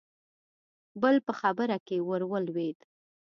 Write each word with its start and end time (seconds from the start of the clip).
بل 1.01 1.15
په 1.27 1.33
خبره 1.41 1.77
کې 1.87 1.97
ورولوېد: 2.09 2.77